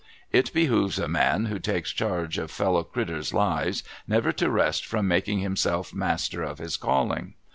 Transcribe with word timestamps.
It 0.31 0.51
behooves 0.51 0.97
a 0.97 1.07
man 1.07 1.45
who 1.45 1.59
takes 1.59 1.91
charge 1.91 2.39
of 2.39 2.49
fellow 2.49 2.83
critturs' 2.83 3.35
lives, 3.35 3.83
never 4.07 4.31
to 4.31 4.49
rest 4.49 4.83
from 4.83 5.07
making 5.07 5.41
himself 5.41 5.93
master 5.93 6.41
of 6.41 6.57
his 6.57 6.75
calling. 6.75 7.35